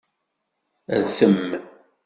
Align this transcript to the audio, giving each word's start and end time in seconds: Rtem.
Rtem. 1.03 1.37